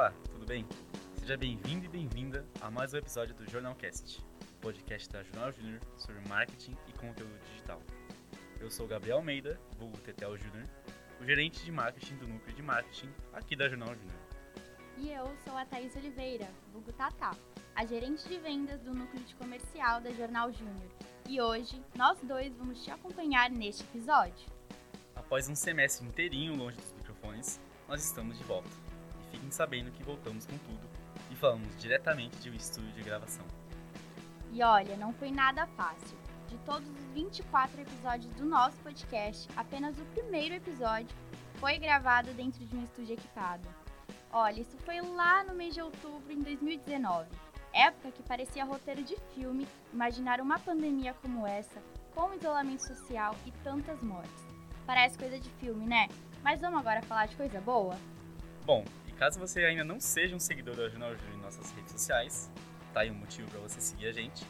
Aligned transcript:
Olá, 0.00 0.14
tudo 0.30 0.46
bem? 0.46 0.66
Seja 1.18 1.36
bem-vindo 1.36 1.84
e 1.84 1.88
bem-vinda 1.90 2.42
a 2.62 2.70
mais 2.70 2.94
um 2.94 2.96
episódio 2.96 3.34
do 3.34 3.46
Jornalcast, 3.50 4.24
podcast 4.58 5.06
da 5.10 5.22
Jornal 5.22 5.52
Júnior 5.52 5.78
sobre 5.98 6.26
marketing 6.26 6.74
e 6.88 6.92
conteúdo 6.94 7.38
digital. 7.50 7.82
Eu 8.58 8.70
sou 8.70 8.86
Gabriel 8.86 9.18
Almeida, 9.18 9.60
vulgo 9.78 9.98
Tetel 9.98 10.38
Júnior, 10.38 10.66
o 11.20 11.24
gerente 11.26 11.62
de 11.62 11.70
marketing 11.70 12.16
do 12.16 12.26
núcleo 12.26 12.56
de 12.56 12.62
marketing 12.62 13.10
aqui 13.34 13.54
da 13.54 13.68
Jornal 13.68 13.94
Júnior. 13.94 14.18
E 14.96 15.10
eu 15.10 15.36
sou 15.44 15.54
a 15.54 15.66
Thaís 15.66 15.94
Oliveira, 15.94 16.48
vulgo 16.72 16.90
Tatá, 16.94 17.36
a 17.74 17.84
gerente 17.84 18.26
de 18.26 18.38
vendas 18.38 18.80
do 18.80 18.94
núcleo 18.94 19.22
de 19.22 19.34
comercial 19.34 20.00
da 20.00 20.10
Jornal 20.12 20.50
Júnior. 20.50 20.90
E 21.28 21.42
hoje, 21.42 21.78
nós 21.94 22.18
dois 22.22 22.56
vamos 22.56 22.82
te 22.82 22.90
acompanhar 22.90 23.50
neste 23.50 23.82
episódio. 23.82 24.48
Após 25.14 25.46
um 25.46 25.54
semestre 25.54 26.06
inteirinho 26.06 26.56
longe 26.56 26.78
dos 26.78 26.92
microfones, 26.94 27.60
nós 27.86 28.02
estamos 28.02 28.38
de 28.38 28.44
volta. 28.44 28.89
Fiquem 29.50 29.52
sabendo 29.52 29.90
que 29.90 30.04
voltamos 30.04 30.46
com 30.46 30.56
tudo 30.58 30.88
e 31.30 31.34
falamos 31.34 31.76
diretamente 31.76 32.36
de 32.38 32.50
um 32.50 32.54
estúdio 32.54 32.92
de 32.92 33.02
gravação. 33.02 33.44
E 34.52 34.62
olha, 34.62 34.96
não 34.96 35.12
foi 35.12 35.30
nada 35.30 35.66
fácil. 35.68 36.16
De 36.48 36.56
todos 36.58 36.88
os 36.88 37.04
24 37.12 37.80
episódios 37.80 38.32
do 38.34 38.44
nosso 38.44 38.76
podcast, 38.78 39.48
apenas 39.56 39.98
o 39.98 40.04
primeiro 40.06 40.54
episódio 40.54 41.16
foi 41.56 41.78
gravado 41.78 42.32
dentro 42.34 42.64
de 42.64 42.76
um 42.76 42.84
estúdio 42.84 43.14
equipado. 43.14 43.68
Olha, 44.32 44.60
isso 44.60 44.76
foi 44.78 45.00
lá 45.00 45.42
no 45.42 45.54
mês 45.54 45.74
de 45.74 45.82
outubro 45.82 46.32
em 46.32 46.42
2019, 46.42 47.28
época 47.72 48.12
que 48.12 48.22
parecia 48.22 48.64
roteiro 48.64 49.02
de 49.02 49.16
filme 49.34 49.66
imaginar 49.92 50.40
uma 50.40 50.58
pandemia 50.58 51.14
como 51.14 51.46
essa, 51.46 51.80
com 52.14 52.34
isolamento 52.34 52.86
social 52.86 53.34
e 53.44 53.50
tantas 53.64 54.00
mortes. 54.02 54.44
Parece 54.86 55.18
coisa 55.18 55.38
de 55.38 55.50
filme, 55.58 55.86
né? 55.86 56.08
Mas 56.42 56.60
vamos 56.60 56.78
agora 56.78 57.02
falar 57.02 57.26
de 57.26 57.36
coisa 57.36 57.60
boa? 57.60 57.96
Bom, 58.64 58.84
caso 59.20 59.38
você 59.38 59.62
ainda 59.66 59.84
não 59.84 60.00
seja 60.00 60.34
um 60.34 60.40
seguidor 60.40 60.74
da 60.74 60.88
Jornal 60.88 61.14
Júnior 61.14 61.34
em 61.34 61.42
nossas 61.42 61.70
redes 61.72 61.92
sociais, 61.92 62.50
tá 62.94 63.00
aí 63.00 63.10
um 63.10 63.16
motivo 63.16 63.50
para 63.50 63.60
você 63.60 63.78
seguir 63.78 64.06
a 64.06 64.12
gente, 64.12 64.46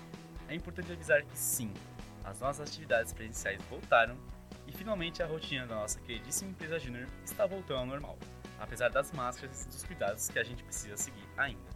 é 0.48 0.54
importante 0.54 0.92
avisar 0.92 1.24
que 1.24 1.36
sim, 1.36 1.74
as 2.22 2.38
nossas 2.38 2.68
atividades 2.68 3.12
presenciais 3.12 3.60
voltaram 3.64 4.16
e 4.68 4.72
finalmente 4.72 5.24
a 5.24 5.26
rotina 5.26 5.66
da 5.66 5.74
nossa 5.74 5.98
queridíssima 5.98 6.52
empresa 6.52 6.78
Júnior 6.78 7.08
está 7.24 7.46
voltando 7.46 7.80
ao 7.80 7.86
normal, 7.86 8.16
apesar 8.60 8.90
das 8.90 9.10
máscaras 9.10 9.64
e 9.64 9.66
dos 9.70 9.82
cuidados 9.82 10.28
que 10.28 10.38
a 10.38 10.44
gente 10.44 10.62
precisa 10.62 10.96
seguir 10.96 11.26
ainda. 11.36 11.68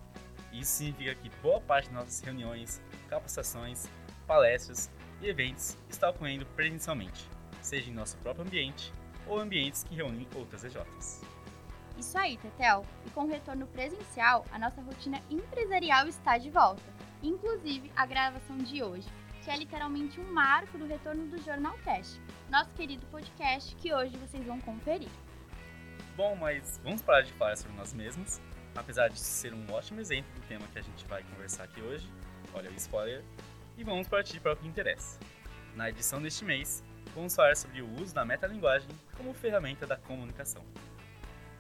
Isso 0.53 0.71
significa 0.77 1.17
que 1.17 1.29
boa 1.43 1.61
parte 1.61 1.87
das 1.87 1.95
nossas 1.95 2.21
reuniões, 2.21 2.81
capacitações, 3.09 3.89
palestras 4.25 4.89
e 5.21 5.27
eventos 5.27 5.77
está 5.91 6.11
ocorrendo 6.11 6.47
presencialmente, 6.47 7.29
seja 7.61 7.91
em 7.91 7.95
nosso 7.95 8.17
próprio 8.19 8.47
ambiente 8.47 8.93
ou 9.27 9.41
ambientes 9.41 9.83
que 9.83 9.97
reúnem 9.97 10.29
outras 10.37 10.63
EJs. 10.63 11.35
Isso 11.99 12.19
aí, 12.19 12.37
Tetel. 12.39 12.85
E 13.07 13.11
com 13.11 13.25
o 13.25 13.29
retorno 13.29 13.67
presencial, 13.69 14.45
a 14.53 14.59
nossa 14.59 14.81
rotina 14.83 15.21
empresarial 15.31 16.07
está 16.09 16.39
de 16.39 16.51
volta. 16.51 16.83
Inclusive 17.23 17.91
a 17.97 18.05
gravação 18.05 18.59
de 18.59 18.83
hoje, 18.83 19.09
que 19.43 19.51
é 19.51 19.57
literalmente 19.57 20.21
um 20.21 20.33
marco 20.33 20.77
do 20.77 20.87
retorno 20.87 21.27
do 21.27 21.39
Jornal 21.43 21.77
Cast, 21.85 22.21
nosso 22.51 22.71
querido 22.71 23.07
podcast 23.07 23.75
que 23.77 23.93
hoje 23.93 24.17
vocês 24.17 24.45
vão 24.45 24.61
conferir. 24.61 25.11
Bom, 26.17 26.37
mas 26.37 26.81
vamos 26.83 27.03
parar 27.03 27.23
de 27.23 27.33
falar 27.33 27.57
sobre 27.57 27.77
nós 27.77 27.93
mesmos, 27.93 28.41
apesar 28.75 29.09
de 29.09 29.19
ser 29.19 29.53
um 29.53 29.71
ótimo 29.73 30.01
exemplo 30.01 30.33
do 30.35 30.47
tema 30.47 30.67
que 30.69 30.79
a 30.79 30.83
gente 30.83 31.05
vai 31.07 31.23
conversar 31.25 31.65
aqui 31.65 31.81
hoje. 31.81 32.11
Olha 32.55 32.71
o 32.71 32.75
spoiler. 32.75 33.25
E 33.77 33.83
vamos 33.83 34.07
partir 34.07 34.41
para 34.41 34.53
o 34.53 34.57
que 34.57 34.67
interessa. 34.67 35.19
Na 35.75 35.91
edição 35.91 36.23
deste 36.23 36.45
mês, 36.45 36.85
vamos 37.15 37.35
falar 37.35 37.57
sobre 37.57 37.83
o 37.83 38.01
uso 38.01 38.15
da 38.15 38.25
metalinguagem 38.25 38.89
como 39.17 39.35
ferramenta 39.35 39.87
da 39.87 39.97
comunicação. 39.97 40.65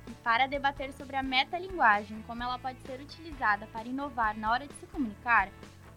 E 0.06 0.12
para 0.22 0.46
debater 0.46 0.92
sobre 0.92 1.16
a 1.16 1.22
metalinguagem, 1.22 2.22
como 2.26 2.42
ela 2.42 2.58
pode 2.58 2.80
ser 2.82 3.00
utilizada 3.00 3.66
para 3.68 3.88
inovar 3.88 4.36
na 4.36 4.50
hora 4.50 4.66
de 4.66 4.74
se 4.74 4.86
comunicar, 4.86 5.48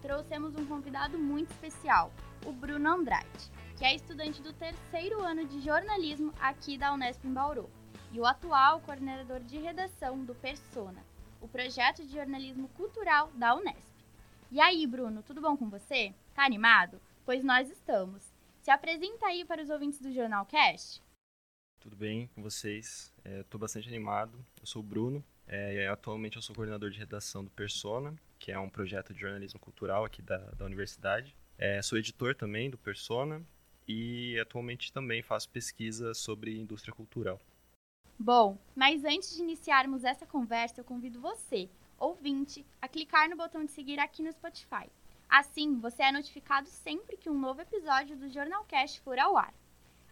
trouxemos 0.02 0.56
um 0.56 0.66
convidado 0.66 1.18
muito 1.18 1.52
especial, 1.52 2.12
o 2.46 2.52
Bruno 2.52 2.90
Andrade, 2.90 3.52
que 3.78 3.86
é 3.86 3.94
estudante 3.94 4.42
do 4.42 4.54
terceiro 4.54 5.22
ano 5.22 5.46
de 5.46 5.60
jornalismo 5.60 6.34
aqui 6.40 6.78
da 6.78 6.94
Unesp 6.94 7.26
em 7.26 7.34
Bauru, 7.34 7.70
e 8.12 8.20
o 8.20 8.26
atual 8.26 8.80
coordenador 8.82 9.42
de 9.42 9.58
redação 9.58 10.24
do 10.24 10.34
Persona, 10.36 11.04
o 11.42 11.48
projeto 11.48 12.06
de 12.06 12.14
jornalismo 12.14 12.70
cultural 12.70 13.30
da 13.34 13.54
Unesp. 13.56 13.98
E 14.50 14.62
aí, 14.62 14.88
Bruno, 14.88 15.22
tudo 15.22 15.42
bom 15.42 15.58
com 15.58 15.70
você? 15.70 16.14
Tá 16.34 16.46
animado? 16.46 17.02
Pois 17.26 17.44
nós 17.44 17.70
estamos. 17.70 18.34
Se 18.62 18.72
apresenta 18.72 19.26
aí 19.26 19.44
para 19.44 19.62
os 19.62 19.70
ouvintes 19.70 20.00
do 20.00 20.12
Jornal 20.12 20.46
Cast. 20.46 21.04
Tudo 21.88 21.96
bem 21.96 22.30
com 22.36 22.44
vocês? 22.44 23.14
Estou 23.24 23.58
bastante 23.58 23.88
animado. 23.88 24.46
Eu 24.60 24.68
sou 24.68 24.82
o 24.82 24.86
Bruno. 24.86 25.24
É, 25.48 25.88
atualmente 25.88 26.36
eu 26.36 26.42
sou 26.42 26.54
coordenador 26.54 26.90
de 26.90 27.00
redação 27.00 27.46
do 27.46 27.50
Persona, 27.50 28.14
que 28.38 28.52
é 28.52 28.60
um 28.60 28.70
projeto 28.70 29.14
de 29.14 29.22
jornalismo 29.22 29.58
cultural 29.58 30.04
aqui 30.04 30.22
da, 30.22 30.38
da 30.38 30.66
universidade. 30.66 31.34
É, 31.58 31.82
sou 31.82 31.98
editor 31.98 32.36
também 32.36 32.70
do 32.70 32.78
Persona 32.78 33.42
e 33.88 34.38
atualmente 34.38 34.92
também 34.92 35.22
faço 35.22 35.50
pesquisa 35.50 36.14
sobre 36.14 36.60
indústria 36.60 36.94
cultural. 36.94 37.40
Bom, 38.20 38.58
mas 38.76 39.06
antes 39.06 39.34
de 39.34 39.42
iniciarmos 39.42 40.04
essa 40.04 40.26
conversa, 40.26 40.82
eu 40.82 40.84
convido 40.84 41.22
você, 41.22 41.70
ouvinte, 41.98 42.66
a 42.82 42.90
clicar 42.90 43.30
no 43.30 43.38
botão 43.38 43.64
de 43.64 43.72
seguir 43.72 43.98
aqui 43.98 44.22
no 44.22 44.34
Spotify. 44.34 44.92
Assim, 45.30 45.80
você 45.80 46.04
é 46.04 46.12
notificado 46.12 46.68
sempre 46.68 47.16
que 47.16 47.30
um 47.30 47.40
novo 47.40 47.62
episódio 47.62 48.18
do 48.18 48.28
Jornalcast 48.28 49.00
for 49.00 49.18
ao 49.18 49.38
ar. 49.38 49.54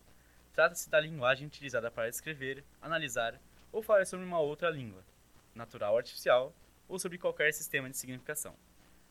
trata-se 0.53 0.89
da 0.89 0.99
linguagem 0.99 1.45
utilizada 1.45 1.91
para 1.91 2.07
escrever, 2.07 2.63
analisar 2.81 3.39
ou 3.71 3.83
falar 3.83 4.05
sobre 4.05 4.25
uma 4.25 4.39
outra 4.39 4.69
língua, 4.69 5.03
natural 5.53 5.91
ou 5.91 5.97
artificial, 5.97 6.53
ou 6.87 6.97
sobre 6.97 7.17
qualquer 7.17 7.53
sistema 7.53 7.89
de 7.89 7.97
significação. 7.97 8.55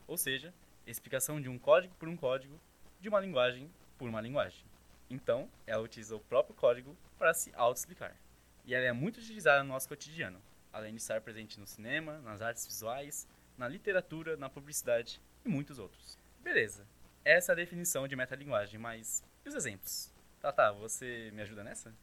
Ou 0.06 0.16
seja, 0.16 0.52
explicação 0.86 1.40
de 1.40 1.48
um 1.48 1.58
código 1.58 1.94
por 1.96 2.08
um 2.08 2.16
código, 2.16 2.58
de 3.00 3.08
uma 3.08 3.20
linguagem 3.20 3.70
por 3.96 4.08
uma 4.08 4.20
linguagem. 4.20 4.64
Então, 5.10 5.48
ela 5.66 5.82
utiliza 5.82 6.16
o 6.16 6.20
próprio 6.20 6.56
código 6.56 6.96
para 7.18 7.34
se 7.34 7.52
auto-explicar. 7.54 8.16
E 8.64 8.74
ela 8.74 8.86
é 8.86 8.92
muito 8.92 9.18
utilizada 9.18 9.62
no 9.62 9.68
nosso 9.70 9.88
cotidiano, 9.88 10.40
além 10.72 10.94
de 10.94 11.00
estar 11.00 11.20
presente 11.20 11.60
no 11.60 11.66
cinema, 11.66 12.18
nas 12.18 12.42
artes 12.42 12.66
visuais, 12.66 13.28
na 13.56 13.68
literatura, 13.68 14.36
na 14.36 14.48
publicidade 14.48 15.20
e 15.44 15.48
muitos 15.48 15.78
outros. 15.78 16.18
Beleza, 16.42 16.86
essa 17.28 17.52
é 17.52 17.54
a 17.54 17.56
definição 17.56 18.08
de 18.08 18.16
metalinguagem, 18.16 18.80
mas 18.80 19.22
e 19.44 19.50
os 19.50 19.54
exemplos? 19.54 20.10
Tá, 20.40 20.72
você 20.72 21.30
me 21.34 21.42
ajuda 21.42 21.62
nessa? 21.62 21.94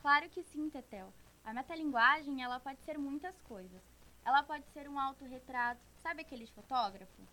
Claro 0.00 0.28
que 0.30 0.40
sim, 0.44 0.70
Tetel. 0.70 1.12
A 1.44 1.52
metalinguagem, 1.52 2.44
ela 2.44 2.60
pode 2.60 2.80
ser 2.82 2.96
muitas 2.96 3.40
coisas. 3.40 3.82
Ela 4.24 4.44
pode 4.44 4.64
ser 4.68 4.88
um 4.88 5.00
autorretrato, 5.00 5.80
sabe 6.00 6.22
aquele 6.22 6.44
de 6.44 6.52
fotógrafo? 6.52 7.26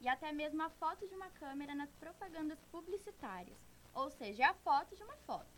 E 0.00 0.08
até 0.08 0.30
mesmo 0.30 0.62
a 0.62 0.70
foto 0.70 1.08
de 1.08 1.14
uma 1.16 1.28
câmera 1.30 1.74
nas 1.74 1.90
propagandas 1.94 2.62
publicitárias, 2.70 3.58
ou 3.92 4.08
seja, 4.08 4.44
é 4.44 4.46
a 4.46 4.54
foto 4.54 4.94
de 4.94 5.02
uma 5.02 5.16
foto. 5.26 5.50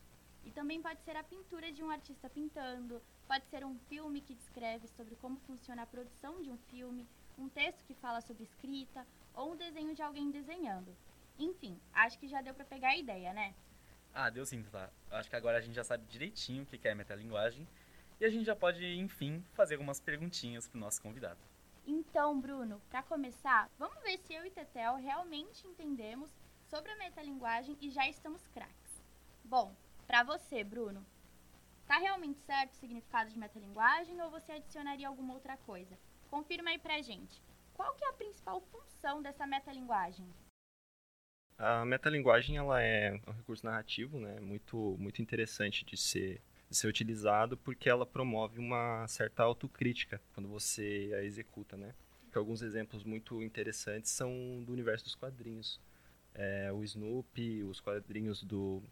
E 0.45 0.51
também 0.51 0.81
pode 0.81 1.03
ser 1.03 1.15
a 1.15 1.23
pintura 1.23 1.71
de 1.71 1.83
um 1.83 1.91
artista 1.91 2.31
pintando, 2.31 3.03
pode 3.27 3.45
ser 3.49 3.67
um 3.67 3.79
filme 3.81 4.23
que 4.23 4.35
descreve 4.35 4.89
sobre 4.89 5.15
como 5.17 5.37
funciona 5.41 5.83
a 5.83 5.87
produção 5.87 6.41
de 6.41 6.51
um 6.51 6.57
filme, 6.71 7.07
um 7.37 7.51
texto 7.51 7.85
que 7.85 7.93
fala 7.93 8.23
sobre 8.23 8.45
escrita, 8.45 9.07
ou 9.35 9.53
um 9.53 9.57
desenho 9.57 9.95
de 9.95 10.01
alguém 10.01 10.31
desenhando. 10.31 10.97
Enfim, 11.39 11.79
acho 11.93 12.19
que 12.19 12.27
já 12.27 12.41
deu 12.41 12.55
para 12.55 12.65
pegar 12.65 12.89
a 12.89 12.97
ideia, 12.97 13.33
né? 13.33 13.55
Ah, 14.13 14.31
deu 14.31 14.45
sim, 14.45 14.63
tá. 14.65 14.91
Acho 15.11 15.31
que 15.31 15.37
agora 15.37 15.59
a 15.59 15.61
gente 15.61 15.75
já 15.75 15.85
sabe 15.85 16.05
direitinho 16.07 16.65
o 16.65 16.67
que 16.67 16.89
é 16.89 16.95
metalinguagem 16.95 17.67
e 18.21 18.25
a 18.25 18.29
gente 18.29 18.45
já 18.45 18.57
pode, 18.57 18.85
enfim, 18.85 19.45
fazer 19.55 19.75
algumas 19.75 20.01
perguntinhas 20.01 20.67
pro 20.67 20.81
nosso 20.81 21.01
convidado. 21.01 21.39
Então, 21.87 22.41
Bruno, 22.41 22.83
para 22.91 23.03
começar, 23.03 23.71
vamos 23.79 24.03
ver 24.03 24.19
se 24.19 24.35
eu 24.35 24.45
e 24.45 24.51
Tetel 24.51 24.97
realmente 24.97 25.67
entendemos 25.67 26.31
sobre 26.69 26.91
a 26.91 26.97
metalinguagem 26.97 27.79
e 27.81 27.91
já 27.91 28.09
estamos 28.09 28.47
craques. 28.49 29.03
Bom, 29.45 29.75
para 30.07 30.23
você, 30.23 30.65
Bruno, 30.65 31.07
tá 31.87 31.97
realmente 31.99 32.41
certo 32.41 32.73
o 32.73 32.77
significado 32.77 33.31
de 33.31 33.39
metalinguagem 33.39 34.21
ou 34.21 34.31
você 34.31 34.53
adicionaria 34.53 35.09
alguma 35.09 35.35
outra 35.35 35.57
coisa? 35.59 35.97
Confirma 36.29 36.71
aí 36.71 36.79
pra 36.79 37.01
gente. 37.01 37.41
Qual 37.73 37.95
que 37.95 38.05
é 38.05 38.09
a 38.09 38.15
principal 38.15 38.61
função 38.61 39.23
dessa 39.23 39.47
metalinguagem? 39.47 40.27
A 41.59 41.85
metalinguagem 41.85 42.57
ela 42.57 42.81
é 42.81 43.21
um 43.27 43.33
recurso 43.33 43.67
narrativo, 43.67 44.21
né, 44.21 44.39
muito 44.41 44.97
muito 44.99 45.21
interessante 45.21 45.85
de 45.85 45.97
ser 45.97 46.41
de 46.71 46.77
ser 46.77 46.87
utilizado 46.87 47.57
porque 47.57 47.89
ela 47.89 48.05
promove 48.05 48.59
uma 48.61 49.07
certa 49.09 49.43
autocrítica 49.43 50.21
quando 50.35 50.49
você 50.49 51.11
a 51.15 51.23
executa, 51.23 51.77
né? 51.77 51.95
Que 52.31 52.39
alguns 52.39 52.61
exemplos 52.61 53.05
muito 53.05 53.43
interessantes 53.43 54.11
são 54.11 54.63
do 54.65 54.73
universo 54.73 55.05
dos 55.05 55.15
quadrinhos. 55.15 55.81
É, 56.35 56.71
o 56.71 56.85
Snoopy, 56.85 57.65
os 57.65 57.81
quadrinhos 57.81 58.43
do 58.43 58.83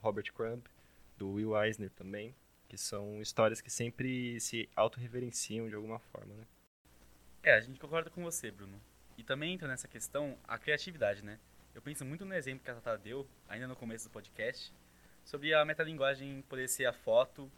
Robert 0.00 0.32
Crumb, 0.32 0.62
do 1.18 1.32
Will 1.32 1.54
Eisner 1.62 1.90
também, 1.90 2.34
que 2.66 2.78
são 2.78 3.20
histórias 3.20 3.60
que 3.60 3.70
sempre 3.70 4.40
se 4.40 4.68
autorreverenciam 4.74 5.68
de 5.68 5.74
alguma 5.74 5.98
forma, 5.98 6.34
né? 6.34 6.46
É, 7.42 7.54
a 7.54 7.60
gente 7.60 7.78
concorda 7.78 8.10
com 8.10 8.22
você, 8.22 8.50
Bruno. 8.50 8.80
E 9.16 9.22
também 9.22 9.52
entra 9.52 9.68
nessa 9.68 9.86
questão 9.86 10.36
a 10.46 10.58
criatividade, 10.58 11.22
né? 11.22 11.38
Eu 11.78 11.82
penso 11.82 12.04
muito 12.04 12.24
no 12.24 12.34
exemplo 12.34 12.64
que 12.64 12.70
a 12.72 12.74
Tata 12.74 12.98
deu, 12.98 13.24
ainda 13.48 13.68
no 13.68 13.76
começo 13.76 14.08
do 14.08 14.10
podcast, 14.10 14.74
sobre 15.24 15.54
a 15.54 15.64
metalinguagem 15.64 16.42
poder 16.48 16.68
ser 16.68 16.86
a 16.86 16.92
foto, 16.92 17.48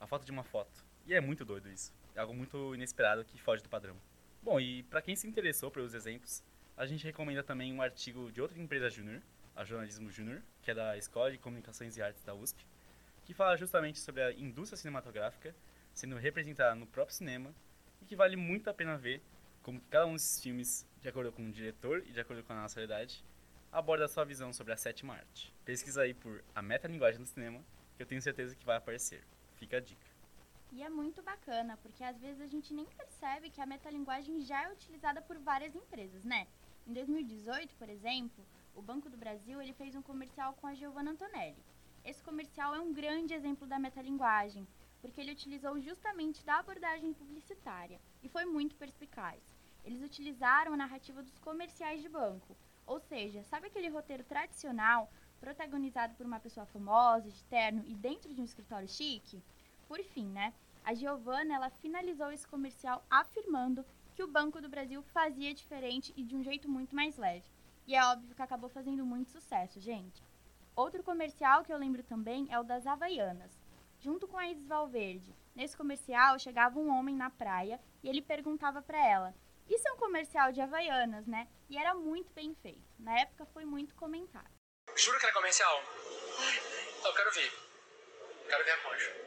a 0.00 0.06
foto 0.06 0.24
de 0.24 0.32
uma 0.32 0.42
foto. 0.42 0.82
E 1.04 1.12
é 1.12 1.20
muito 1.20 1.44
doido 1.44 1.70
isso. 1.70 1.92
É 2.14 2.20
algo 2.20 2.32
muito 2.32 2.74
inesperado 2.74 3.22
que 3.22 3.38
foge 3.38 3.62
do 3.62 3.68
padrão. 3.68 3.94
Bom, 4.42 4.58
e 4.58 4.82
para 4.84 5.02
quem 5.02 5.14
se 5.14 5.28
interessou 5.28 5.70
pelos 5.70 5.92
exemplos, 5.92 6.42
a 6.74 6.86
gente 6.86 7.04
recomenda 7.04 7.42
também 7.42 7.70
um 7.70 7.82
artigo 7.82 8.32
de 8.32 8.40
outra 8.40 8.58
empresa 8.58 8.88
júnior, 8.88 9.20
a 9.54 9.62
Jornalismo 9.62 10.10
Júnior, 10.10 10.40
que 10.62 10.70
é 10.70 10.74
da 10.74 10.96
Escola 10.96 11.30
de 11.30 11.36
Comunicações 11.36 11.98
e 11.98 12.02
Artes 12.02 12.24
da 12.24 12.34
USP, 12.34 12.64
que 13.26 13.34
fala 13.34 13.58
justamente 13.58 13.98
sobre 13.98 14.22
a 14.22 14.32
indústria 14.32 14.78
cinematográfica 14.78 15.54
sendo 15.92 16.16
representada 16.16 16.74
no 16.74 16.86
próprio 16.86 17.14
cinema 17.14 17.54
e 18.00 18.06
que 18.06 18.16
vale 18.16 18.36
muito 18.36 18.70
a 18.70 18.72
pena 18.72 18.96
ver 18.96 19.20
como 19.62 19.78
cada 19.90 20.06
um 20.06 20.14
desses 20.14 20.42
filmes, 20.42 20.88
de 21.02 21.10
acordo 21.10 21.30
com 21.30 21.46
o 21.46 21.52
diretor 21.52 22.02
e 22.06 22.12
de 22.12 22.20
acordo 22.20 22.42
com 22.42 22.54
a 22.54 22.62
nossa 22.62 22.80
realidade, 22.80 23.22
aborda 23.72 24.08
sua 24.08 24.24
visão 24.24 24.52
sobre 24.52 24.72
a 24.72 24.76
sétima 24.76 25.14
arte. 25.14 25.54
Pesquisa 25.64 26.02
aí 26.02 26.14
por 26.14 26.42
A 26.54 26.62
Metalinguagem 26.62 27.20
do 27.20 27.28
Cinema, 27.28 27.64
que 27.96 28.02
eu 28.02 28.06
tenho 28.06 28.22
certeza 28.22 28.54
que 28.54 28.64
vai 28.64 28.76
aparecer. 28.76 29.22
Fica 29.56 29.78
a 29.78 29.80
dica. 29.80 30.06
E 30.72 30.82
é 30.82 30.88
muito 30.88 31.22
bacana, 31.22 31.76
porque 31.78 32.04
às 32.04 32.18
vezes 32.18 32.40
a 32.40 32.46
gente 32.46 32.74
nem 32.74 32.86
percebe 32.86 33.50
que 33.50 33.60
a 33.60 33.66
metalinguagem 33.66 34.40
já 34.40 34.64
é 34.64 34.72
utilizada 34.72 35.22
por 35.22 35.38
várias 35.38 35.74
empresas, 35.74 36.24
né? 36.24 36.46
Em 36.86 36.92
2018, 36.92 37.74
por 37.76 37.88
exemplo, 37.88 38.44
o 38.74 38.82
Banco 38.82 39.08
do 39.08 39.16
Brasil 39.16 39.60
ele 39.62 39.72
fez 39.72 39.94
um 39.94 40.02
comercial 40.02 40.52
com 40.54 40.66
a 40.66 40.74
Giovanna 40.74 41.12
Antonelli. 41.12 41.62
Esse 42.04 42.22
comercial 42.22 42.74
é 42.74 42.80
um 42.80 42.92
grande 42.92 43.32
exemplo 43.32 43.66
da 43.66 43.78
metalinguagem, 43.78 44.66
porque 45.00 45.20
ele 45.20 45.32
utilizou 45.32 45.80
justamente 45.80 46.44
da 46.44 46.58
abordagem 46.58 47.12
publicitária 47.12 48.00
e 48.22 48.28
foi 48.28 48.44
muito 48.44 48.76
perspicaz. 48.76 49.40
Eles 49.84 50.02
utilizaram 50.02 50.74
a 50.74 50.76
narrativa 50.76 51.22
dos 51.22 51.38
comerciais 51.38 52.02
de 52.02 52.08
banco, 52.08 52.56
ou 52.86 53.00
seja, 53.00 53.42
sabe 53.44 53.66
aquele 53.66 53.88
roteiro 53.88 54.24
tradicional 54.24 55.10
protagonizado 55.40 56.14
por 56.14 56.24
uma 56.24 56.40
pessoa 56.40 56.66
famosa, 56.66 57.30
de 57.30 57.42
terno 57.44 57.84
e 57.86 57.94
dentro 57.94 58.32
de 58.32 58.40
um 58.40 58.44
escritório 58.44 58.88
chique? 58.88 59.42
Por 59.88 60.02
fim, 60.04 60.26
né? 60.26 60.54
A 60.84 60.94
Giovanna 60.94 61.54
ela 61.54 61.68
finalizou 61.68 62.30
esse 62.30 62.46
comercial 62.46 63.04
afirmando 63.10 63.84
que 64.14 64.22
o 64.22 64.28
Banco 64.28 64.60
do 64.60 64.68
Brasil 64.68 65.02
fazia 65.02 65.52
diferente 65.52 66.12
e 66.16 66.22
de 66.22 66.36
um 66.36 66.42
jeito 66.42 66.68
muito 66.68 66.94
mais 66.94 67.16
leve. 67.16 67.44
E 67.86 67.94
é 67.94 68.04
óbvio 68.04 68.34
que 68.34 68.42
acabou 68.42 68.70
fazendo 68.70 69.04
muito 69.04 69.30
sucesso, 69.30 69.80
gente. 69.80 70.22
Outro 70.74 71.02
comercial 71.02 71.64
que 71.64 71.72
eu 71.72 71.78
lembro 71.78 72.02
também 72.02 72.46
é 72.50 72.58
o 72.58 72.64
das 72.64 72.86
Havaianas. 72.86 73.52
Junto 73.98 74.26
com 74.28 74.36
a 74.36 74.48
Isis 74.48 74.66
Valverde. 74.66 75.34
Nesse 75.54 75.76
comercial 75.76 76.38
chegava 76.38 76.78
um 76.78 76.90
homem 76.90 77.16
na 77.16 77.30
praia 77.30 77.80
e 78.02 78.08
ele 78.08 78.20
perguntava 78.20 78.82
para 78.82 79.04
ela: 79.04 79.34
Isso 79.68 79.88
é 79.88 79.92
um 79.92 79.96
comercial 79.96 80.52
de 80.52 80.60
Havaianas, 80.60 81.26
né? 81.26 81.48
E 81.68 81.76
era 81.76 81.94
muito 81.94 82.32
bem 82.32 82.54
feito. 82.54 82.86
Na 82.98 83.18
época 83.18 83.44
foi 83.46 83.64
muito 83.64 83.94
comentado. 83.94 84.50
Jura 84.96 85.18
que 85.18 85.26
era 85.26 85.34
comercial? 85.34 85.82
Ai, 86.38 86.58
eu 87.04 87.14
quero 87.14 87.30
ver. 87.32 87.52
Quero 88.48 88.64
ver 88.64 88.70
a 88.70 88.76
concha. 88.78 89.26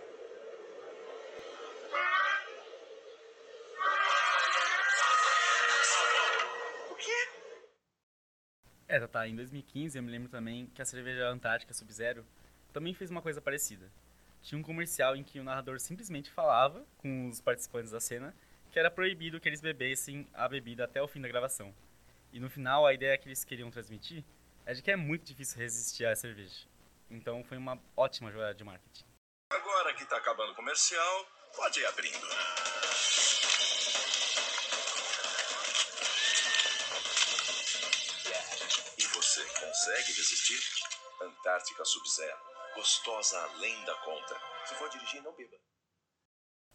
É, 8.88 9.06
tá, 9.06 9.28
em 9.28 9.36
2015 9.36 9.98
eu 9.98 10.02
me 10.02 10.10
lembro 10.10 10.30
também 10.30 10.66
que 10.74 10.82
a 10.82 10.86
cerveja 10.86 11.30
Antártica 11.30 11.74
Sub-Zero 11.76 12.26
também 12.74 12.94
fez 12.94 13.12
uma 13.12 13.22
coisa 13.22 13.40
parecida. 13.40 13.92
Tinha 14.42 14.58
um 14.58 14.64
comercial 14.64 15.16
em 15.16 15.24
que 15.24 15.40
o 15.40 15.44
narrador 15.44 15.80
simplesmente 15.80 16.32
falava 16.32 16.84
com 16.98 17.28
os 17.28 17.40
participantes 17.40 17.92
da 17.92 18.00
cena 18.00 18.34
que 18.72 18.80
era 18.80 18.92
proibido 18.92 19.40
que 19.40 19.50
eles 19.50 19.62
bebessem 19.62 20.28
a 20.34 20.48
bebida 20.48 20.86
até 20.86 21.02
o 21.02 21.08
fim 21.08 21.22
da 21.22 21.28
gravação. 21.28 21.74
E 22.32 22.40
no 22.40 22.50
final 22.50 22.86
a 22.86 22.94
ideia 22.94 23.18
que 23.18 23.28
eles 23.28 23.44
queriam 23.44 23.72
transmitir 23.72 24.24
é 24.66 24.74
de 24.74 24.82
que 24.82 24.92
é 24.92 24.96
muito 24.96 25.26
difícil 25.26 25.58
resistir 25.58 26.06
à 26.06 26.16
cerveja. 26.16 26.68
Então 27.10 27.44
foi 27.44 27.58
uma 27.58 27.80
ótima 27.98 28.32
jogada 28.32 28.54
de 28.54 28.64
marketing. 28.64 29.06
Agora 29.52 29.94
que 29.96 30.06
tá 30.06 30.18
acabando 30.18 30.52
o 30.52 30.56
comercial, 30.56 31.26
pode 31.56 31.80
ir 31.80 31.86
abrindo. 31.88 32.28
Você 39.20 39.46
consegue 39.60 40.12
resistir? 40.14 40.60
Antártica 41.22 41.86
Sub-Zero. 41.86 42.40
Gostosa 42.76 43.40
além 43.40 43.86
da 43.86 43.94
conta. 43.98 44.36
Se 44.66 44.76
for 44.76 44.90
dirigir, 44.90 45.22
não 45.22 45.34
beba. 45.34 45.58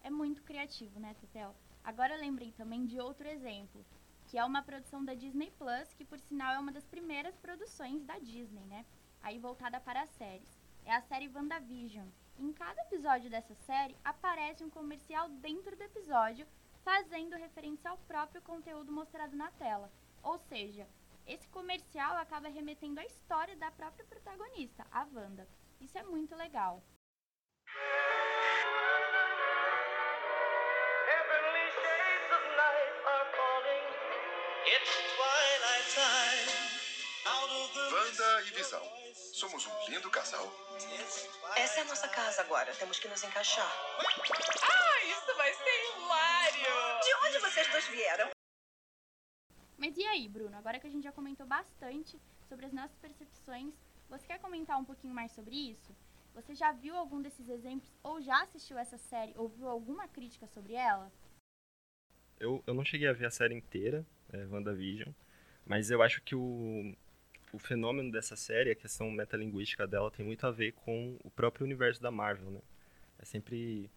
É 0.02 0.10
muito 0.10 0.42
criativo, 0.42 1.00
né, 1.00 1.14
Tetel? 1.20 1.56
Agora 1.84 2.16
lembrei 2.16 2.50
também 2.52 2.86
de 2.86 2.98
outro 2.98 3.28
exemplo, 3.28 3.84
que 4.26 4.38
é 4.38 4.44
uma 4.44 4.62
produção 4.62 5.04
da 5.04 5.12
Disney 5.12 5.50
Plus, 5.50 5.92
que 5.92 6.04
por 6.04 6.18
sinal 6.18 6.54
é 6.54 6.58
uma 6.58 6.72
das 6.72 6.86
primeiras 6.86 7.36
produções 7.36 8.02
da 8.04 8.18
Disney, 8.18 8.64
né? 8.64 8.86
Aí 9.22 9.38
voltada 9.38 9.78
para 9.78 10.00
as 10.00 10.10
séries. 10.10 10.58
É 10.86 10.94
a 10.94 11.02
série 11.02 11.28
WandaVision. 11.28 12.08
Em 12.38 12.52
cada 12.54 12.80
episódio 12.82 13.30
dessa 13.30 13.54
série 13.54 13.94
aparece 14.02 14.64
um 14.64 14.70
comercial 14.70 15.28
dentro 15.28 15.76
do 15.76 15.82
episódio, 15.82 16.46
fazendo 16.82 17.36
referência 17.36 17.90
ao 17.90 17.98
próprio 17.98 18.40
conteúdo 18.40 18.90
mostrado 18.90 19.36
na 19.36 19.50
tela. 19.52 19.92
Ou 20.22 20.38
seja, 20.38 20.88
esse 21.26 21.46
comercial 21.48 22.16
acaba 22.16 22.48
remetendo 22.48 22.98
à 22.98 23.04
história 23.04 23.56
da 23.56 23.70
própria 23.70 24.04
protagonista, 24.06 24.86
a 24.90 25.04
Wanda. 25.04 25.46
Isso 25.80 25.98
é 25.98 26.02
muito 26.02 26.34
legal. 26.34 26.82
Somos 39.34 39.66
um 39.66 39.90
lindo 39.90 40.10
casal. 40.10 40.50
Essa 41.56 41.80
é 41.80 41.82
a 41.82 41.84
nossa 41.84 42.08
casa 42.08 42.40
agora. 42.40 42.74
Temos 42.76 42.98
que 42.98 43.06
nos 43.08 43.22
encaixar. 43.22 43.70
Ah, 44.62 45.04
isso 45.04 45.36
vai 45.36 45.52
ser 45.52 45.98
hilário! 45.98 47.00
De 47.04 47.14
onde 47.26 47.38
vocês 47.40 47.70
dois 47.70 47.86
vieram? 47.88 48.30
Mas 49.76 49.96
e 49.98 50.06
aí, 50.06 50.26
Bruno? 50.28 50.56
Agora 50.56 50.80
que 50.80 50.86
a 50.86 50.90
gente 50.90 51.04
já 51.04 51.12
comentou 51.12 51.46
bastante 51.46 52.18
sobre 52.48 52.64
as 52.64 52.72
nossas 52.72 52.96
percepções, 52.96 53.74
você 54.08 54.26
quer 54.26 54.38
comentar 54.38 54.78
um 54.78 54.84
pouquinho 54.84 55.12
mais 55.12 55.32
sobre 55.32 55.54
isso? 55.54 55.94
Você 56.34 56.54
já 56.54 56.72
viu 56.72 56.96
algum 56.96 57.20
desses 57.20 57.48
exemplos 57.50 57.92
ou 58.02 58.22
já 58.22 58.42
assistiu 58.44 58.78
essa 58.78 58.96
série 58.96 59.34
ou 59.36 59.48
viu 59.48 59.68
alguma 59.68 60.08
crítica 60.08 60.46
sobre 60.46 60.72
ela? 60.72 61.12
Eu, 62.40 62.64
eu 62.66 62.72
não 62.72 62.84
cheguei 62.84 63.08
a 63.08 63.12
ver 63.12 63.26
a 63.26 63.30
série 63.30 63.54
inteira, 63.54 64.06
é, 64.32 64.46
WandaVision, 64.46 65.12
mas 65.66 65.90
eu 65.90 66.02
acho 66.02 66.22
que 66.22 66.34
o, 66.34 66.94
o 67.54 67.58
fenômeno 67.58 68.10
dessa 68.10 68.34
série, 68.34 68.72
a 68.72 68.74
questão 68.74 69.10
metalinguística 69.12 69.86
dela, 69.86 70.10
tem 70.10 70.26
muito 70.26 70.44
a 70.44 70.50
ver 70.50 70.72
com 70.72 71.16
o 71.22 71.30
próprio 71.30 71.64
universo 71.64 72.02
da 72.02 72.10
Marvel, 72.10 72.50
né? 72.50 72.60
É 73.18 73.24
sempre 73.24 73.88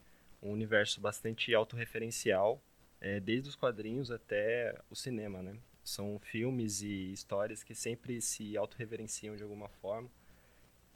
um 0.44 0.52
universo 0.52 1.02
bastante 1.02 1.54
autorreferencial, 1.56 2.62
é, 3.02 3.20
desde 3.20 3.50
os 3.50 3.56
quadrinhos 3.56 4.12
até 4.12 4.76
o 4.92 4.96
cinema, 4.96 5.42
né? 5.42 5.58
São 5.84 6.20
filmes 6.20 6.82
e 6.82 7.12
histórias 7.12 7.64
que 7.64 7.74
sempre 7.74 8.22
se 8.22 8.56
autorreverenciam 8.56 9.36
de 9.36 9.42
alguma 9.42 9.70
forma. 9.70 10.10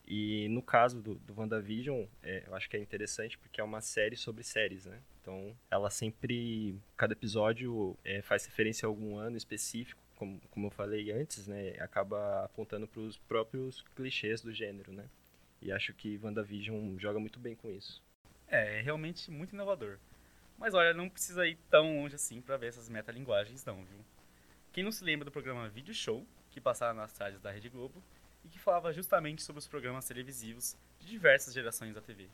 E 0.05 0.47
no 0.49 0.61
caso 0.61 1.01
do, 1.01 1.15
do 1.15 1.33
WandaVision, 1.39 2.05
é, 2.21 2.43
eu 2.45 2.53
acho 2.53 2.69
que 2.69 2.77
é 2.77 2.79
interessante 2.79 3.39
porque 3.39 3.59
é 3.59 3.63
uma 3.63 3.81
série 3.81 4.15
sobre 4.15 4.43
séries, 4.43 4.85
né? 4.85 4.99
Então, 5.21 5.55
ela 5.69 5.89
sempre, 5.89 6.75
cada 6.95 7.13
episódio 7.13 7.97
é, 8.03 8.21
faz 8.21 8.45
referência 8.45 8.85
a 8.85 8.89
algum 8.89 9.17
ano 9.17 9.37
específico, 9.37 10.00
como, 10.21 10.39
como 10.51 10.67
eu 10.67 10.71
falei 10.71 11.11
antes, 11.11 11.47
né? 11.47 11.71
Acaba 11.79 12.45
apontando 12.45 12.87
para 12.87 13.01
os 13.01 13.17
próprios 13.17 13.81
clichês 13.95 14.39
do 14.39 14.53
gênero, 14.53 14.93
né? 14.93 15.09
E 15.59 15.71
acho 15.71 15.95
que 15.95 16.19
WandaVision 16.21 16.95
joga 16.99 17.19
muito 17.19 17.39
bem 17.39 17.55
com 17.55 17.67
isso. 17.71 18.03
É, 18.47 18.77
é 18.77 18.81
realmente 18.81 19.31
muito 19.31 19.53
inovador. 19.53 19.97
Mas 20.59 20.75
olha, 20.75 20.93
não 20.93 21.09
precisa 21.09 21.47
ir 21.47 21.57
tão 21.71 21.97
longe 21.97 22.13
assim 22.13 22.39
para 22.39 22.55
ver 22.55 22.67
essas 22.67 22.87
metalinguagens 22.87 23.65
não, 23.65 23.83
viu? 23.83 23.97
Quem 24.71 24.83
não 24.83 24.91
se 24.91 25.03
lembra 25.03 25.25
do 25.25 25.31
programa 25.31 25.67
Video 25.69 25.93
Show, 25.93 26.23
que 26.51 26.61
passava 26.61 26.93
nas 26.93 27.11
tardes 27.13 27.41
da 27.41 27.49
Rede 27.49 27.69
Globo, 27.69 28.03
e 28.45 28.47
que 28.47 28.59
falava 28.59 28.93
justamente 28.93 29.41
sobre 29.41 29.57
os 29.57 29.67
programas 29.67 30.07
televisivos 30.07 30.77
de 30.99 31.07
diversas 31.07 31.51
gerações 31.51 31.95
da 31.95 32.01
TV. 32.01 32.29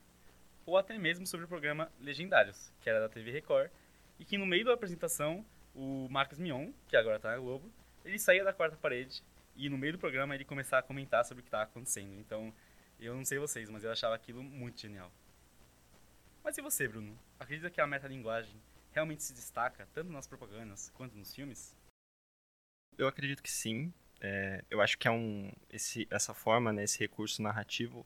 Ou 0.66 0.78
até 0.78 0.98
mesmo 0.98 1.26
sobre 1.26 1.46
o 1.46 1.50
programa 1.50 1.90
Legendários, 2.02 2.70
que 2.82 2.90
era 2.90 3.00
da 3.00 3.08
TV 3.08 3.32
Record, 3.32 3.72
e 4.20 4.26
que 4.26 4.38
no 4.38 4.46
meio 4.46 4.66
da 4.66 4.74
apresentação, 4.74 5.46
o 5.78 6.10
Marcos 6.10 6.40
Mion, 6.40 6.72
que 6.88 6.98
agora 6.98 7.18
está 7.18 7.32
na 7.32 7.38
Globo, 7.38 7.72
ele 8.04 8.18
saía 8.18 8.44
da 8.44 8.52
quarta 8.52 8.76
parede 8.76 9.24
e 9.56 9.70
no 9.70 9.78
meio 9.78 9.94
do 9.94 10.00
programa 10.00 10.34
ele 10.34 10.44
começava 10.44 10.80
a 10.80 10.88
comentar 10.88 11.24
sobre 11.24 11.42
o 11.42 11.44
que 11.44 11.48
estava 11.48 11.64
acontecendo. 11.64 12.14
Então, 12.20 12.52
eu 13.00 13.16
não 13.16 13.24
sei 13.24 13.38
vocês, 13.38 13.70
mas 13.70 13.84
eu 13.84 13.92
achava 13.92 14.16
aquilo 14.16 14.42
muito 14.44 14.82
genial. 14.82 15.12
Mas 16.44 16.58
e 16.58 16.62
você, 16.62 16.88
Bruno? 16.88 17.18
Acredita 17.40 17.70
que 17.70 17.80
a 17.80 17.86
metalinguagem 17.86 18.56
realmente 18.92 19.24
se 19.24 19.34
destaca 19.34 19.88
tanto 19.94 20.12
nas 20.12 20.26
propagandas 20.28 20.90
quanto 20.96 21.16
nos 21.16 21.34
filmes? 21.34 21.76
Eu 22.98 23.08
acredito 23.08 23.44
que 23.44 23.52
sim. 23.52 23.94
É, 24.20 24.64
eu 24.72 24.82
acho 24.82 24.98
que 24.98 25.08
é 25.08 25.12
um 25.12 25.52
esse, 25.70 26.08
essa 26.10 26.34
forma, 26.34 26.74
né, 26.74 26.84
esse 26.86 26.98
recurso 26.98 27.40
narrativo 27.42 28.04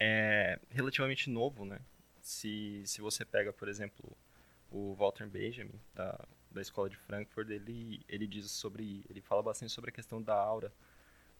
é 0.00 0.58
relativamente 0.70 1.28
novo, 1.28 1.66
né? 1.66 1.78
Se, 2.22 2.82
se 2.86 3.02
você 3.02 3.22
pega, 3.24 3.52
por 3.52 3.68
exemplo, 3.68 4.16
o 4.70 4.94
Walter 4.94 5.28
Benjamin 5.28 5.78
da, 5.94 6.18
da 6.52 6.60
escola 6.60 6.88
de 6.88 6.96
Frankfurt, 6.96 7.48
ele 7.50 8.04
ele 8.08 8.26
diz 8.26 8.50
sobre, 8.50 9.04
ele 9.08 9.20
fala 9.20 9.42
bastante 9.42 9.72
sobre 9.72 9.90
a 9.90 9.92
questão 9.92 10.22
da 10.22 10.34
aura 10.34 10.72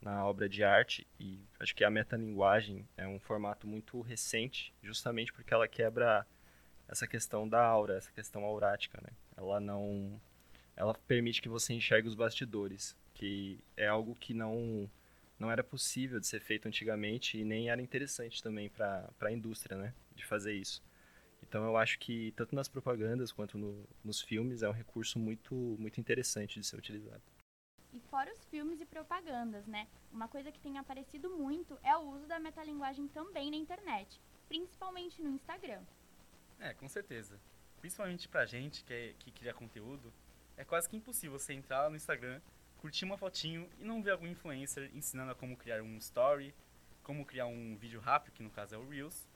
na 0.01 0.27
obra 0.27 0.49
de 0.49 0.65
arte 0.65 1.07
e 1.19 1.39
acho 1.61 1.75
que 1.75 1.85
a 1.85 1.91
metalinguagem 1.91 2.87
é 2.97 3.07
um 3.07 3.21
formato 3.21 3.67
muito 3.69 4.01
recente, 4.01 4.75
justamente 4.83 5.33
porque 5.33 5.55
ela 5.55 5.69
quebra 5.69 6.27
essa 6.89 7.07
questão 7.07 7.49
da 7.49 7.65
aura, 7.65 7.97
essa 7.97 8.11
questão 8.11 8.45
aurática, 8.45 9.01
né? 9.01 9.11
Ela 9.37 9.61
não 9.61 10.21
ela 10.77 10.95
permite 10.95 11.41
que 11.41 11.49
você 11.49 11.73
enxergue 11.73 12.09
os 12.09 12.15
bastidores, 12.15 12.97
que 13.15 13.63
é 13.77 13.87
algo 13.87 14.15
que 14.15 14.35
não 14.35 14.91
não 15.39 15.51
era 15.51 15.65
possível 15.65 16.21
de 16.21 16.27
ser 16.27 16.41
feito 16.41 16.67
antigamente 16.67 17.39
e 17.39 17.45
nem 17.45 17.69
era 17.69 17.83
interessante 17.83 18.43
também 18.43 18.69
para 18.69 19.11
a 19.21 19.33
indústria, 19.33 19.77
né, 19.77 19.93
de 20.15 20.25
fazer 20.25 20.55
isso. 20.55 20.81
Então 21.53 21.67
eu 21.67 21.77
acho 21.77 21.99
que 21.99 22.33
tanto 22.33 22.55
nas 22.55 22.67
propagandas 22.67 23.31
quanto 23.31 23.59
no, 23.59 23.87
nos 24.03 24.23
filmes 24.23 24.63
é 24.63 24.69
um 24.71 24.73
recurso 24.73 25.19
muito 25.19 25.55
muito 25.79 26.01
interessante 26.01 26.59
de 26.59 26.67
ser 26.67 26.77
utilizado. 26.77 27.23
E 27.93 28.01
fora 28.01 28.33
os 28.33 28.43
filmes 28.47 28.81
e 28.81 28.87
propagandas, 28.87 29.67
né? 29.67 29.87
Uma 30.11 30.29
coisa 30.29 30.51
que 30.51 30.59
tem 30.59 30.79
aparecido 30.79 31.29
muito 31.29 31.79
é 31.83 31.95
o 31.95 32.09
uso 32.09 32.27
da 32.27 32.41
metalinguagem 32.41 33.07
também 33.09 33.51
na 33.51 33.59
internet, 33.59 34.19
principalmente 34.49 35.21
no 35.21 35.29
Instagram. 35.29 35.83
É, 36.59 36.73
com 36.73 36.89
certeza. 36.89 37.39
Principalmente 37.83 38.31
pra 38.31 38.47
gente 38.47 38.83
que, 38.83 38.95
é, 38.95 39.15
que 39.19 39.31
cria 39.31 39.53
conteúdo, 39.53 40.11
é 40.57 40.65
quase 40.65 40.89
que 40.89 40.97
impossível 40.97 41.39
você 41.39 41.53
entrar 41.53 41.91
no 41.91 41.97
Instagram, 41.97 42.41
curtir 42.79 43.05
uma 43.05 43.19
fotinho 43.19 43.69
e 43.79 43.85
não 43.85 44.03
ver 44.03 44.13
algum 44.13 44.27
influencer 44.27 44.91
ensinando 44.95 45.33
a 45.33 45.35
como 45.35 45.55
criar 45.55 45.83
um 45.83 45.99
story, 45.99 46.55
como 47.03 47.27
criar 47.27 47.45
um 47.45 47.77
vídeo 47.77 48.01
rápido, 48.01 48.33
que 48.33 48.43
no 48.43 48.49
caso 48.49 48.75
é 48.75 48.79
o 48.79 48.89
Reels. 48.89 49.29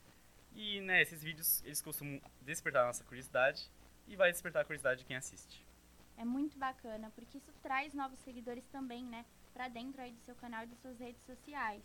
E, 0.56 0.80
né, 0.80 1.02
esses 1.02 1.22
vídeos, 1.22 1.62
eles 1.64 1.82
costumam 1.82 2.18
despertar 2.40 2.84
a 2.84 2.86
nossa 2.86 3.04
curiosidade 3.04 3.70
e 4.08 4.16
vai 4.16 4.32
despertar 4.32 4.62
a 4.62 4.64
curiosidade 4.64 5.00
de 5.00 5.04
quem 5.04 5.14
assiste. 5.14 5.62
É 6.16 6.24
muito 6.24 6.56
bacana, 6.56 7.12
porque 7.14 7.36
isso 7.36 7.52
traz 7.62 7.92
novos 7.92 8.18
seguidores 8.20 8.64
também, 8.68 9.04
né, 9.04 9.26
para 9.52 9.68
dentro 9.68 10.00
aí 10.00 10.12
do 10.12 10.20
seu 10.22 10.34
canal 10.34 10.64
e 10.64 10.66
das 10.66 10.78
suas 10.78 10.98
redes 10.98 11.22
sociais. 11.26 11.82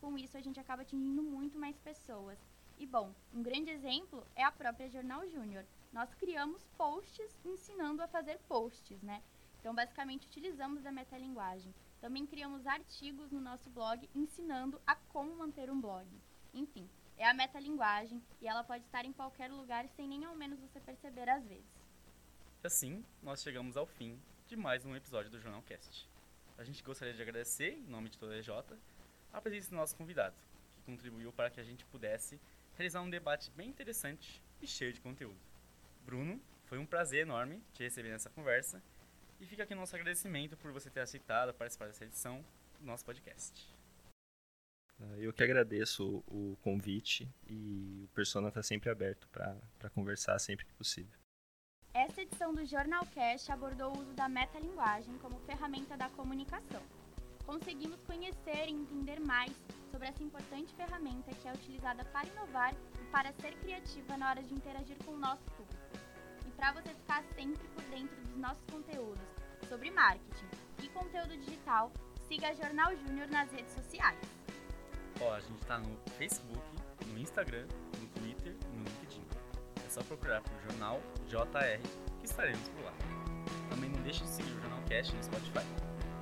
Com 0.00 0.16
isso, 0.16 0.34
a 0.34 0.40
gente 0.40 0.58
acaba 0.58 0.80
atingindo 0.80 1.22
muito 1.22 1.58
mais 1.58 1.78
pessoas. 1.80 2.38
E 2.78 2.86
bom, 2.86 3.14
um 3.34 3.42
grande 3.42 3.70
exemplo 3.70 4.26
é 4.34 4.42
a 4.42 4.50
própria 4.50 4.88
Jornal 4.88 5.28
Júnior. 5.28 5.66
Nós 5.92 6.14
criamos 6.14 6.64
posts 6.78 7.36
ensinando 7.44 8.02
a 8.02 8.08
fazer 8.08 8.38
posts, 8.48 9.02
né? 9.02 9.22
Então, 9.60 9.74
basicamente, 9.74 10.26
utilizamos 10.26 10.86
a 10.86 10.92
metalinguagem. 10.92 11.74
Também 12.00 12.26
criamos 12.26 12.66
artigos 12.66 13.30
no 13.30 13.40
nosso 13.40 13.68
blog 13.68 14.08
ensinando 14.14 14.80
a 14.86 14.94
como 14.94 15.36
manter 15.36 15.70
um 15.70 15.80
blog. 15.80 16.06
Enfim, 16.54 16.88
é 17.18 17.26
a 17.26 17.34
metalinguagem 17.34 18.22
e 18.40 18.48
ela 18.48 18.62
pode 18.62 18.84
estar 18.84 19.04
em 19.04 19.12
qualquer 19.12 19.50
lugar 19.50 19.88
sem 19.96 20.06
nem 20.06 20.24
ao 20.24 20.34
menos 20.34 20.60
você 20.60 20.80
perceber 20.80 21.28
às 21.28 21.46
vezes. 21.46 21.64
E 22.62 22.66
assim, 22.66 23.04
nós 23.22 23.42
chegamos 23.42 23.76
ao 23.76 23.86
fim 23.86 24.20
de 24.46 24.56
mais 24.56 24.84
um 24.84 24.94
episódio 24.94 25.30
do 25.30 25.40
Jornal 25.40 25.62
Cast. 25.62 26.08
A 26.58 26.64
gente 26.64 26.82
gostaria 26.82 27.14
de 27.14 27.22
agradecer, 27.22 27.78
em 27.78 27.90
nome 27.90 28.08
de 28.08 28.18
toda 28.18 28.34
a 28.34 28.38
EJ, 28.38 28.50
a 29.32 29.40
presença 29.40 29.70
do 29.70 29.76
nosso 29.76 29.96
convidado, 29.96 30.34
que 30.74 30.82
contribuiu 30.82 31.32
para 31.32 31.50
que 31.50 31.60
a 31.60 31.64
gente 31.64 31.84
pudesse 31.86 32.40
realizar 32.76 33.02
um 33.02 33.10
debate 33.10 33.50
bem 33.52 33.68
interessante 33.68 34.42
e 34.60 34.66
cheio 34.66 34.92
de 34.92 35.00
conteúdo. 35.00 35.38
Bruno, 36.04 36.40
foi 36.66 36.78
um 36.78 36.86
prazer 36.86 37.22
enorme 37.22 37.62
te 37.72 37.82
receber 37.82 38.10
nessa 38.10 38.30
conversa 38.30 38.82
e 39.40 39.46
fica 39.46 39.62
aqui 39.62 39.74
nosso 39.74 39.94
agradecimento 39.94 40.56
por 40.56 40.72
você 40.72 40.90
ter 40.90 41.00
aceitado 41.00 41.52
participar 41.54 41.86
dessa 41.86 42.04
edição 42.04 42.44
do 42.80 42.86
nosso 42.86 43.04
podcast. 43.04 43.75
Ah, 45.00 45.18
eu 45.18 45.32
que 45.32 45.42
agradeço 45.42 46.24
o 46.26 46.56
convite 46.62 47.28
e 47.46 48.02
o 48.04 48.08
Persona 48.14 48.48
está 48.48 48.62
sempre 48.62 48.88
aberto 48.90 49.28
para 49.28 49.90
conversar 49.90 50.38
sempre 50.38 50.64
que 50.64 50.72
possível. 50.74 51.18
Essa 51.92 52.22
edição 52.22 52.52
do 52.54 52.64
Jornal 52.64 53.06
Cash 53.14 53.48
abordou 53.50 53.94
o 53.94 54.00
uso 54.00 54.12
da 54.14 54.28
metalinguagem 54.28 55.16
como 55.18 55.40
ferramenta 55.40 55.96
da 55.96 56.08
comunicação. 56.10 56.82
Conseguimos 57.44 58.02
conhecer 58.02 58.68
e 58.68 58.72
entender 58.72 59.20
mais 59.20 59.52
sobre 59.90 60.08
essa 60.08 60.22
importante 60.22 60.74
ferramenta 60.74 61.32
que 61.34 61.48
é 61.48 61.52
utilizada 61.52 62.04
para 62.06 62.28
inovar 62.28 62.74
e 62.74 63.04
para 63.10 63.32
ser 63.32 63.54
criativa 63.60 64.16
na 64.16 64.30
hora 64.30 64.42
de 64.42 64.52
interagir 64.52 64.96
com 65.04 65.12
o 65.12 65.18
nosso 65.18 65.44
público. 65.52 65.82
E 66.46 66.50
para 66.50 66.72
você 66.72 66.92
ficar 66.94 67.22
sempre 67.34 67.66
por 67.68 67.84
dentro 67.84 68.16
dos 68.22 68.36
nossos 68.36 68.64
conteúdos 68.70 69.24
sobre 69.68 69.90
marketing 69.90 70.48
e 70.82 70.88
conteúdo 70.88 71.36
digital, 71.38 71.92
siga 72.28 72.54
Jornal 72.54 72.94
Júnior 72.96 73.28
nas 73.28 73.50
redes 73.50 73.72
sociais. 73.72 74.35
Ó, 75.20 75.32
a 75.32 75.40
gente 75.40 75.62
está 75.62 75.78
no 75.78 75.96
Facebook, 76.18 76.62
no 77.06 77.18
Instagram, 77.18 77.66
no 77.98 78.06
Twitter 78.08 78.54
e 78.72 78.76
no 78.76 78.84
LinkedIn. 78.84 79.24
É 79.84 79.88
só 79.88 80.02
procurar 80.02 80.42
por 80.42 80.52
Jornal 80.68 81.00
JR 81.26 81.80
que 82.20 82.26
estaremos 82.26 82.68
por 82.68 82.84
lá. 82.84 82.92
Também 83.70 83.88
não 83.90 84.02
deixe 84.02 84.22
de 84.22 84.28
seguir 84.28 84.50
o 84.50 84.60
Jornal 84.60 84.82
Cast 84.88 85.14
no 85.14 85.24
Spotify. 85.24 85.64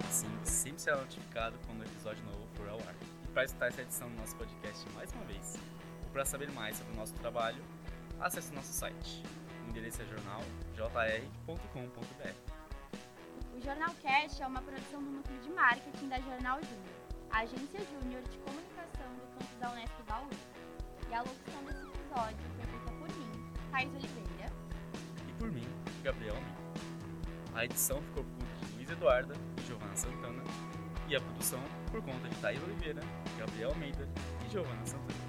Assim, 0.09 0.29
sempre 0.45 0.81
será 0.81 0.99
notificado 0.99 1.59
quando 1.67 1.81
o 1.81 1.85
episódio 1.85 2.25
novo 2.25 2.47
for 2.55 2.69
ao 2.69 2.79
ar. 2.79 2.95
E 3.25 3.29
para 3.29 3.45
escutar 3.45 3.69
essa 3.69 3.83
edição 3.83 4.09
do 4.09 4.17
nosso 4.17 4.37
podcast 4.37 4.89
mais 4.91 5.11
uma 5.13 5.25
vez, 5.25 5.59
ou 6.05 6.11
para 6.11 6.25
saber 6.25 6.51
mais 6.53 6.77
sobre 6.77 6.93
o 6.93 6.97
nosso 6.97 7.15
trabalho, 7.15 7.63
acesse 8.21 8.53
o 8.53 8.55
nosso 8.55 8.73
site. 8.73 9.25
O 9.67 9.71
endereço 9.71 10.03
é 10.03 10.05
jornaljr.com.br. 10.05 12.35
O 13.57 13.61
Jornal 13.61 13.95
Cast 14.03 14.41
é 14.43 14.47
uma 14.47 14.63
produção 14.63 15.03
do 15.03 15.11
núcleo 15.11 15.41
de 15.41 15.51
marketing 15.51 16.09
da 16.09 16.21
Jornal 16.21 16.61
Júnior, 16.63 16.95
a 17.31 17.41
agência 17.41 17.81
júnior 17.81 18.23
de 18.23 18.39
comunicação 18.39 18.64
do 19.09 19.39
campus 19.39 19.59
da 19.61 19.71
Unesp 19.73 20.03
Bauru. 20.09 20.31
E 21.11 21.15
a 21.15 21.19
locução 21.21 21.65
desse 21.65 21.87
episódio 21.87 22.37
foi 22.57 22.67
feita 22.67 22.93
por 22.93 23.09
mim, 23.17 23.53
Thais 23.71 23.91
Oliveira. 23.95 24.53
E 25.29 25.33
por 25.35 25.53
mim, 25.53 25.69
Gabriel 26.03 26.35
Almeida. 26.37 26.65
A 27.55 27.65
edição 27.65 28.03
ficou 28.03 28.25
por 28.25 28.33
conta 28.33 28.67
de 28.67 28.75
Luiz 28.75 28.91
Eduarda 28.91 29.35
e 29.59 29.67
Giovanna 29.67 29.97
Santana. 29.97 30.43
E 31.09 31.17
a 31.17 31.21
produção 31.21 31.61
por 31.91 32.03
conta 32.03 32.29
de 32.29 32.35
Thaís 32.37 32.63
Oliveira, 32.63 33.03
Gabriel 33.39 33.71
Almeida 33.71 34.09
e 34.45 34.51
Giovanna 34.51 34.85
Santana. 34.87 35.21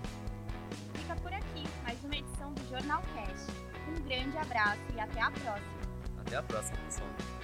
Fica 0.94 1.16
por 1.18 1.34
aqui 1.34 1.64
mais 1.84 2.04
uma 2.04 2.16
edição 2.16 2.54
do 2.54 2.70
Jornal 2.70 3.04
Cast. 3.14 3.52
Um 3.90 4.02
grande 4.08 4.38
abraço 4.38 4.82
e 4.96 5.00
até 5.00 5.22
a 5.22 5.30
próxima! 5.30 5.76
Até 6.20 6.38
a 6.38 6.44
próxima, 6.44 6.78
pessoal. 6.80 7.35